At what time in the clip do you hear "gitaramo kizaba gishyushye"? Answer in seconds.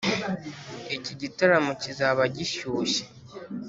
1.21-3.03